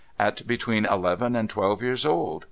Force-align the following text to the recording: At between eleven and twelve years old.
At 0.17 0.47
between 0.47 0.85
eleven 0.85 1.35
and 1.35 1.47
twelve 1.47 1.83
years 1.83 2.07
old. 2.07 2.39